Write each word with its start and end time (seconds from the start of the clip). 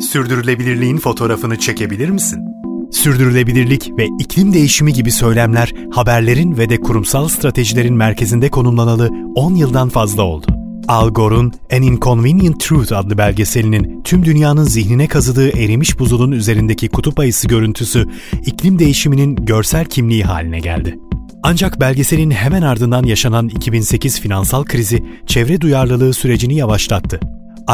Sürdürülebilirliğin 0.00 0.96
fotoğrafını 0.96 1.58
çekebilir 1.58 2.08
misin? 2.08 2.40
Sürdürülebilirlik 2.92 3.90
ve 3.98 4.06
iklim 4.20 4.52
değişimi 4.52 4.92
gibi 4.92 5.12
söylemler 5.12 5.74
haberlerin 5.92 6.56
ve 6.58 6.68
de 6.68 6.80
kurumsal 6.80 7.28
stratejilerin 7.28 7.94
merkezinde 7.94 8.48
konumlanalı 8.50 9.10
10 9.34 9.54
yıldan 9.54 9.88
fazla 9.88 10.22
oldu. 10.22 10.46
Al 10.88 11.10
Gore'un 11.10 11.52
An 11.72 11.82
Inconvenient 11.82 12.60
Truth 12.60 12.92
adlı 12.92 13.18
belgeselinin 13.18 14.02
tüm 14.02 14.24
dünyanın 14.24 14.64
zihnine 14.64 15.08
kazıdığı 15.08 15.48
erimiş 15.48 15.98
buzulun 15.98 16.32
üzerindeki 16.32 16.88
kutup 16.88 17.18
ayısı 17.18 17.48
görüntüsü 17.48 18.08
iklim 18.46 18.78
değişiminin 18.78 19.36
görsel 19.36 19.84
kimliği 19.84 20.24
haline 20.24 20.60
geldi. 20.60 20.98
Ancak 21.42 21.80
belgeselin 21.80 22.30
hemen 22.30 22.62
ardından 22.62 23.04
yaşanan 23.04 23.48
2008 23.48 24.20
finansal 24.20 24.64
krizi 24.64 25.04
çevre 25.26 25.60
duyarlılığı 25.60 26.14
sürecini 26.14 26.54
yavaşlattı. 26.54 27.20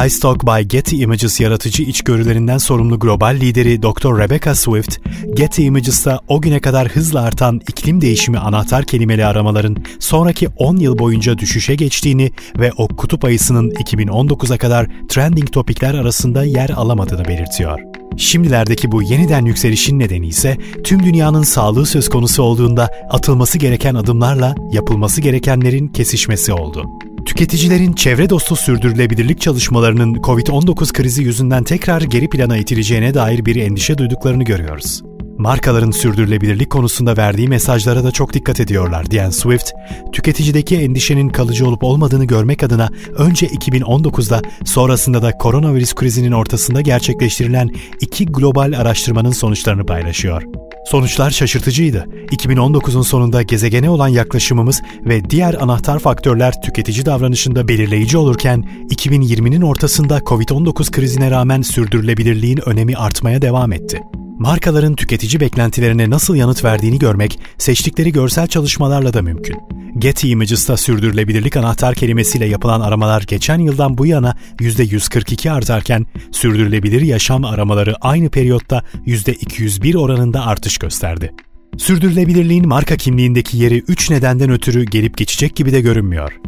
iStock 0.06 0.46
by 0.46 0.62
Getty 0.68 1.02
Images 1.02 1.40
yaratıcı 1.40 1.82
içgörülerinden 1.82 2.58
sorumlu 2.58 2.98
global 2.98 3.34
lideri 3.34 3.82
Dr. 3.82 4.18
Rebecca 4.18 4.54
Swift, 4.54 4.98
Getty 5.34 5.66
Images'ta 5.66 6.20
o 6.28 6.40
güne 6.40 6.60
kadar 6.60 6.88
hızla 6.88 7.22
artan 7.22 7.60
iklim 7.68 8.00
değişimi 8.00 8.38
anahtar 8.38 8.84
kelimeli 8.84 9.24
aramaların 9.26 9.76
sonraki 9.98 10.48
10 10.56 10.76
yıl 10.76 10.98
boyunca 10.98 11.38
düşüşe 11.38 11.74
geçtiğini 11.74 12.32
ve 12.58 12.72
o 12.76 12.88
kutup 12.88 13.24
ayısının 13.24 13.70
2019'a 13.70 14.58
kadar 14.58 14.86
trending 15.08 15.52
topikler 15.52 15.94
arasında 15.94 16.44
yer 16.44 16.70
alamadığını 16.70 17.24
belirtiyor. 17.24 17.80
Şimdilerdeki 18.20 18.92
bu 18.92 19.02
yeniden 19.02 19.44
yükselişin 19.44 19.98
nedeni 19.98 20.26
ise 20.26 20.56
tüm 20.84 21.02
dünyanın 21.02 21.42
sağlığı 21.42 21.86
söz 21.86 22.08
konusu 22.08 22.42
olduğunda 22.42 22.90
atılması 23.10 23.58
gereken 23.58 23.94
adımlarla 23.94 24.54
yapılması 24.72 25.20
gerekenlerin 25.20 25.88
kesişmesi 25.88 26.52
oldu. 26.52 26.84
Tüketicilerin 27.26 27.92
çevre 27.92 28.30
dostu 28.30 28.56
sürdürülebilirlik 28.56 29.40
çalışmalarının 29.40 30.14
COVID-19 30.14 30.92
krizi 30.92 31.22
yüzünden 31.22 31.64
tekrar 31.64 32.02
geri 32.02 32.28
plana 32.28 32.56
itileceğine 32.56 33.14
dair 33.14 33.44
bir 33.44 33.56
endişe 33.56 33.98
duyduklarını 33.98 34.44
görüyoruz. 34.44 35.02
Markaların 35.40 35.90
sürdürülebilirlik 35.90 36.70
konusunda 36.70 37.16
verdiği 37.16 37.48
mesajlara 37.48 38.04
da 38.04 38.10
çok 38.10 38.32
dikkat 38.32 38.60
ediyorlar 38.60 39.10
diyen 39.10 39.30
Swift, 39.30 39.70
tüketicideki 40.12 40.76
endişenin 40.76 41.28
kalıcı 41.28 41.66
olup 41.66 41.84
olmadığını 41.84 42.24
görmek 42.24 42.62
adına 42.62 42.88
önce 43.18 43.46
2019'da 43.46 44.42
sonrasında 44.64 45.22
da 45.22 45.38
koronavirüs 45.38 45.94
krizinin 45.94 46.32
ortasında 46.32 46.80
gerçekleştirilen 46.80 47.70
iki 48.00 48.26
global 48.26 48.72
araştırmanın 48.72 49.30
sonuçlarını 49.30 49.86
paylaşıyor. 49.86 50.42
Sonuçlar 50.86 51.30
şaşırtıcıydı. 51.30 52.06
2019'un 52.30 53.02
sonunda 53.02 53.42
gezegene 53.42 53.90
olan 53.90 54.08
yaklaşımımız 54.08 54.82
ve 55.04 55.30
diğer 55.30 55.54
anahtar 55.54 55.98
faktörler 55.98 56.62
tüketici 56.62 57.06
davranışında 57.06 57.68
belirleyici 57.68 58.18
olurken 58.18 58.64
2020'nin 58.90 59.62
ortasında 59.62 60.18
COVID-19 60.18 60.90
krizine 60.90 61.30
rağmen 61.30 61.62
sürdürülebilirliğin 61.62 62.68
önemi 62.68 62.96
artmaya 62.96 63.42
devam 63.42 63.72
etti. 63.72 64.02
Markaların 64.40 64.94
tüketici 64.94 65.40
beklentilerine 65.40 66.10
nasıl 66.10 66.34
yanıt 66.34 66.64
verdiğini 66.64 66.98
görmek 66.98 67.38
seçtikleri 67.58 68.12
görsel 68.12 68.46
çalışmalarla 68.46 69.14
da 69.14 69.22
mümkün. 69.22 69.56
Getty 69.98 70.30
Images'ta 70.30 70.76
sürdürülebilirlik 70.76 71.56
anahtar 71.56 71.94
kelimesiyle 71.94 72.46
yapılan 72.46 72.80
aramalar 72.80 73.22
geçen 73.22 73.58
yıldan 73.58 73.98
bu 73.98 74.06
yana 74.06 74.36
%142 74.58 75.50
artarken 75.50 76.06
sürdürülebilir 76.32 77.02
yaşam 77.02 77.44
aramaları 77.44 77.94
aynı 78.00 78.30
periyotta 78.30 78.82
%201 79.06 79.96
oranında 79.96 80.46
artış 80.46 80.78
gösterdi. 80.78 81.32
Sürdürülebilirliğin 81.78 82.68
marka 82.68 82.96
kimliğindeki 82.96 83.56
yeri 83.56 83.78
3 83.78 84.10
nedenden 84.10 84.50
ötürü 84.50 84.84
gelip 84.84 85.16
geçecek 85.16 85.56
gibi 85.56 85.72
de 85.72 85.80
görünmüyor. 85.80 86.40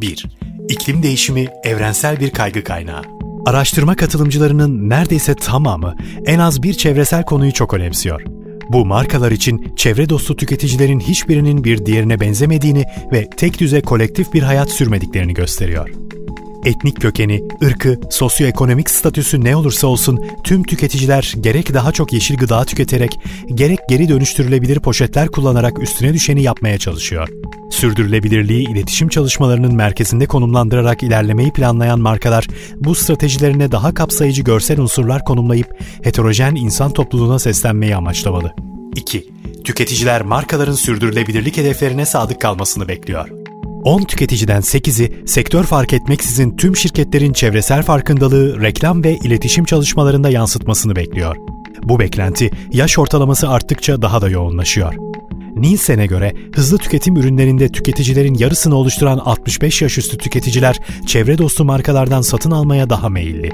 1. 0.00 0.26
İklim 0.68 1.02
değişimi 1.02 1.48
evrensel 1.64 2.20
bir 2.20 2.30
kaygı 2.30 2.64
kaynağı. 2.64 3.19
Araştırma 3.46 3.96
katılımcılarının 3.96 4.90
neredeyse 4.90 5.34
tamamı 5.34 5.96
en 6.26 6.38
az 6.38 6.62
bir 6.62 6.74
çevresel 6.74 7.24
konuyu 7.24 7.52
çok 7.52 7.74
önemsiyor. 7.74 8.22
Bu 8.68 8.86
markalar 8.86 9.32
için 9.32 9.72
çevre 9.76 10.08
dostu 10.08 10.36
tüketicilerin 10.36 11.00
hiçbirinin 11.00 11.64
bir 11.64 11.86
diğerine 11.86 12.20
benzemediğini 12.20 12.84
ve 13.12 13.30
tek 13.36 13.60
düze 13.60 13.80
kolektif 13.80 14.32
bir 14.34 14.42
hayat 14.42 14.70
sürmediklerini 14.70 15.34
gösteriyor. 15.34 15.90
Etnik 16.64 17.00
kökeni, 17.00 17.42
ırkı, 17.64 18.00
sosyoekonomik 18.10 18.90
statüsü 18.90 19.44
ne 19.44 19.56
olursa 19.56 19.86
olsun 19.86 20.24
tüm 20.44 20.62
tüketiciler 20.62 21.34
gerek 21.40 21.74
daha 21.74 21.92
çok 21.92 22.12
yeşil 22.12 22.36
gıda 22.36 22.64
tüketerek, 22.64 23.18
gerek 23.54 23.78
geri 23.88 24.08
dönüştürülebilir 24.08 24.80
poşetler 24.80 25.28
kullanarak 25.28 25.82
üstüne 25.82 26.14
düşeni 26.14 26.42
yapmaya 26.42 26.78
çalışıyor. 26.78 27.28
Sürdürülebilirliği 27.70 28.68
iletişim 28.68 29.08
çalışmalarının 29.08 29.74
merkezinde 29.74 30.26
konumlandırarak 30.26 31.02
ilerlemeyi 31.02 31.52
planlayan 31.52 32.00
markalar, 32.00 32.46
bu 32.76 32.94
stratejilerine 32.94 33.72
daha 33.72 33.94
kapsayıcı 33.94 34.42
görsel 34.42 34.80
unsurlar 34.80 35.24
konumlayıp 35.24 35.80
heterojen 36.02 36.54
insan 36.54 36.92
topluluğuna 36.92 37.38
seslenmeyi 37.38 37.96
amaçlamalı. 37.96 38.54
2. 38.96 39.28
Tüketiciler 39.64 40.22
markaların 40.22 40.72
sürdürülebilirlik 40.72 41.56
hedeflerine 41.56 42.06
sadık 42.06 42.40
kalmasını 42.40 42.88
bekliyor. 42.88 43.39
10 43.84 44.02
tüketiciden 44.02 44.60
8'i 44.60 45.28
sektör 45.28 45.64
fark 45.64 45.92
etmeksizin 45.92 46.56
tüm 46.56 46.76
şirketlerin 46.76 47.32
çevresel 47.32 47.82
farkındalığı 47.82 48.60
reklam 48.60 49.04
ve 49.04 49.16
iletişim 49.16 49.64
çalışmalarında 49.64 50.30
yansıtmasını 50.30 50.96
bekliyor. 50.96 51.36
Bu 51.82 51.98
beklenti 51.98 52.50
yaş 52.72 52.98
ortalaması 52.98 53.48
arttıkça 53.48 54.02
daha 54.02 54.22
da 54.22 54.28
yoğunlaşıyor. 54.28 54.94
Nielsen'e 55.56 56.06
göre 56.06 56.34
hızlı 56.54 56.78
tüketim 56.78 57.16
ürünlerinde 57.16 57.68
tüketicilerin 57.68 58.34
yarısını 58.34 58.74
oluşturan 58.74 59.18
65 59.18 59.82
yaş 59.82 59.98
üstü 59.98 60.18
tüketiciler 60.18 60.78
çevre 61.06 61.38
dostu 61.38 61.64
markalardan 61.64 62.22
satın 62.22 62.50
almaya 62.50 62.90
daha 62.90 63.08
meyilli. 63.08 63.52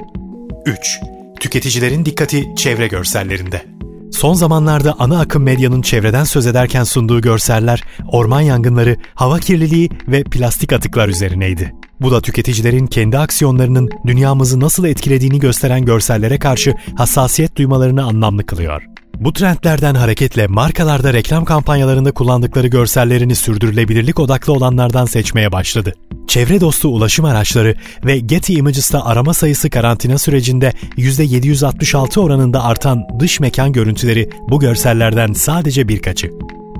3. 0.65 0.99
Tüketicilerin 1.39 2.05
dikkati 2.05 2.55
çevre 2.55 2.87
görsellerinde. 2.87 3.76
Son 4.17 4.33
zamanlarda 4.33 4.95
ana 4.99 5.19
akım 5.19 5.43
medyanın 5.43 5.81
çevreden 5.81 6.23
söz 6.23 6.47
ederken 6.47 6.83
sunduğu 6.83 7.21
görseller, 7.21 7.83
orman 8.07 8.41
yangınları, 8.41 8.95
hava 9.15 9.39
kirliliği 9.39 9.89
ve 10.07 10.23
plastik 10.23 10.73
atıklar 10.73 11.07
üzerineydi. 11.07 11.73
Bu 12.01 12.11
da 12.11 12.21
tüketicilerin 12.21 12.87
kendi 12.87 13.17
aksiyonlarının 13.17 13.89
dünyamızı 14.07 14.59
nasıl 14.59 14.85
etkilediğini 14.85 15.39
gösteren 15.39 15.85
görsellere 15.85 16.39
karşı 16.39 16.73
hassasiyet 16.95 17.55
duymalarını 17.55 18.03
anlamlı 18.03 18.45
kılıyor. 18.45 18.83
Bu 19.15 19.33
trendlerden 19.33 19.95
hareketle 19.95 20.47
markalarda 20.47 21.13
reklam 21.13 21.45
kampanyalarında 21.45 22.11
kullandıkları 22.11 22.67
görsellerini 22.67 23.35
sürdürülebilirlik 23.35 24.19
odaklı 24.19 24.53
olanlardan 24.53 25.05
seçmeye 25.05 25.51
başladı. 25.51 25.93
Çevre 26.27 26.61
dostu 26.61 26.87
ulaşım 26.89 27.25
araçları 27.25 27.75
ve 28.05 28.19
Getty 28.19 28.53
Images'ta 28.53 29.05
arama 29.05 29.33
sayısı 29.33 29.69
karantina 29.69 30.17
sürecinde 30.17 30.73
%766 30.97 32.19
oranında 32.19 32.63
artan 32.63 33.03
dış 33.19 33.39
mekan 33.39 33.71
görüntüleri 33.71 34.29
bu 34.49 34.59
görsellerden 34.59 35.33
sadece 35.33 35.87
birkaçı. 35.87 36.31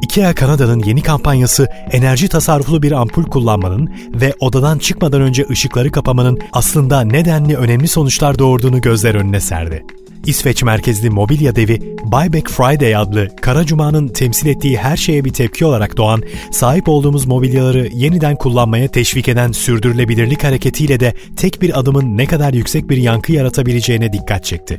IKEA 0.04 0.36
Kanada'nın 0.36 0.84
yeni 0.84 1.02
kampanyası 1.02 1.68
enerji 1.92 2.28
tasarruflu 2.28 2.84
bir 2.84 2.92
ampul 2.92 3.24
kullanmanın 3.24 3.90
ve 4.10 4.34
odadan 4.40 4.78
çıkmadan 4.78 5.22
önce 5.22 5.46
ışıkları 5.50 5.92
kapamanın 5.92 6.40
aslında 6.54 7.02
nedenli 7.02 7.58
önemli 7.58 7.88
sonuçlar 7.88 8.40
doğurduğunu 8.40 8.82
gözler 8.82 9.16
önüne 9.16 9.40
serdi. 9.40 9.86
İsveç 10.26 10.64
merkezli 10.64 11.10
mobilya 11.10 11.56
devi 11.56 11.98
Buyback 12.04 12.50
Friday 12.50 12.96
adlı 12.96 13.28
Kara 13.42 13.66
Cuma'nın 13.66 14.08
temsil 14.08 14.48
ettiği 14.48 14.78
her 14.78 14.98
şeye 14.98 15.26
bir 15.26 15.34
tepki 15.34 15.66
olarak 15.66 15.98
doğan, 15.98 16.24
sahip 16.52 16.90
olduğumuz 16.90 17.26
mobilyaları 17.26 17.90
yeniden 17.94 18.36
kullanmaya 18.36 18.88
teşvik 18.88 19.28
eden 19.28 19.52
sürdürülebilirlik 19.52 20.44
hareketiyle 20.44 21.00
de 21.00 21.14
tek 21.36 21.62
bir 21.62 21.80
adımın 21.80 22.18
ne 22.18 22.26
kadar 22.26 22.54
yüksek 22.54 22.90
bir 22.90 22.98
yankı 22.98 23.32
yaratabileceğine 23.32 24.14
dikkat 24.14 24.46
çekti. 24.46 24.78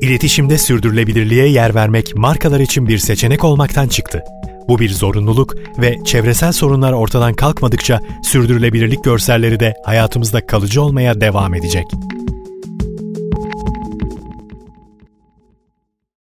İletişimde 0.00 0.58
sürdürülebilirliğe 0.58 1.48
yer 1.48 1.74
vermek 1.74 2.16
markalar 2.16 2.60
için 2.60 2.88
bir 2.88 2.98
seçenek 2.98 3.44
olmaktan 3.44 3.88
çıktı. 3.88 4.22
Bu 4.68 4.78
bir 4.78 4.90
zorunluluk 4.90 5.54
ve 5.78 5.96
çevresel 6.04 6.52
sorunlar 6.52 6.92
ortadan 6.92 7.34
kalkmadıkça 7.34 8.00
sürdürülebilirlik 8.24 9.04
görselleri 9.04 9.60
de 9.60 9.74
hayatımızda 9.84 10.46
kalıcı 10.46 10.82
olmaya 10.82 11.20
devam 11.20 11.54
edecek. 11.54 11.84